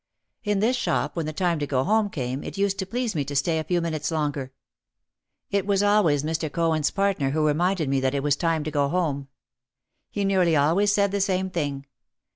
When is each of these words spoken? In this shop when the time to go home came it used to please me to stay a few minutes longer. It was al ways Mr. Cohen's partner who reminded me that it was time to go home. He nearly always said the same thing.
In 0.43 0.61
this 0.61 0.75
shop 0.75 1.15
when 1.15 1.27
the 1.27 1.31
time 1.31 1.59
to 1.59 1.67
go 1.67 1.83
home 1.83 2.09
came 2.09 2.43
it 2.43 2.57
used 2.57 2.79
to 2.79 2.87
please 2.87 3.13
me 3.13 3.23
to 3.25 3.35
stay 3.35 3.59
a 3.59 3.63
few 3.63 3.81
minutes 3.81 4.09
longer. 4.09 4.51
It 5.51 5.67
was 5.67 5.83
al 5.83 6.03
ways 6.05 6.23
Mr. 6.23 6.51
Cohen's 6.51 6.89
partner 6.89 7.29
who 7.29 7.45
reminded 7.45 7.87
me 7.87 7.99
that 7.99 8.15
it 8.15 8.23
was 8.23 8.35
time 8.35 8.63
to 8.63 8.71
go 8.71 8.89
home. 8.89 9.27
He 10.09 10.25
nearly 10.25 10.55
always 10.55 10.91
said 10.91 11.11
the 11.11 11.21
same 11.21 11.51
thing. 11.51 11.85